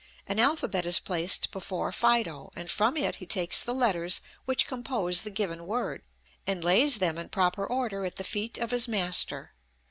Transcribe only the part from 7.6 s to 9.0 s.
order at the feet of his